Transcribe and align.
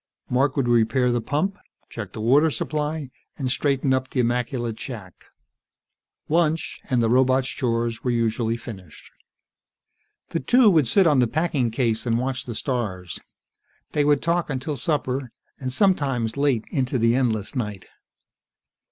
Mark 0.31 0.57
would 0.57 0.67
repair 0.67 1.11
the 1.11 1.21
pump, 1.21 1.59
check 1.87 2.11
the 2.11 2.21
water 2.21 2.49
supply, 2.49 3.11
and 3.37 3.51
straighten 3.51 3.93
up 3.93 4.09
the 4.09 4.19
immaculate 4.21 4.79
shack. 4.79 5.25
Lunch, 6.27 6.79
and 6.89 7.03
the 7.03 7.07
robot's 7.07 7.47
chores 7.49 8.03
were 8.03 8.09
usually 8.09 8.57
finished. 8.57 9.11
The 10.29 10.39
two 10.39 10.71
would 10.71 10.87
sit 10.87 11.05
on 11.05 11.19
the 11.19 11.27
packing 11.27 11.69
case 11.69 12.07
and 12.07 12.17
watch 12.17 12.45
the 12.45 12.55
stars. 12.55 13.19
They 13.91 14.03
would 14.03 14.23
talk 14.23 14.49
until 14.49 14.75
supper, 14.75 15.29
and 15.59 15.71
sometimes 15.71 16.35
late 16.35 16.65
into 16.71 16.97
the 16.97 17.13
endless 17.13 17.55
night. 17.55 17.85